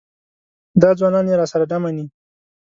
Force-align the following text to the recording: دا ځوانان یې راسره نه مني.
دا 0.81 0.89
ځوانان 0.99 1.25
یې 1.29 1.35
راسره 1.41 1.65
نه 1.71 1.77
مني. 1.83 2.05